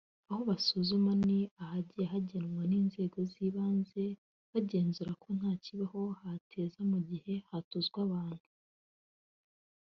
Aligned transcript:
Aho 0.29 0.41
basuzuma 0.49 1.11
ni 1.25 1.39
ahagiye 1.63 2.05
hagenwa 2.13 2.61
n’inzego 2.69 3.17
z’ibanze 3.31 4.03
bagenzura 4.51 5.11
ko 5.21 5.27
nta 5.39 5.51
kibaho 5.63 6.01
hateza 6.21 6.79
mu 6.91 6.99
gihe 7.09 7.33
hatuzwa 7.49 7.97
abantu 8.07 8.45